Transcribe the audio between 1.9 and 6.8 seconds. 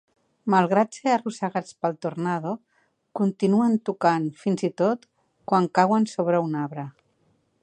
tornado, continuen tocant, fins i tot quan cauen sobre un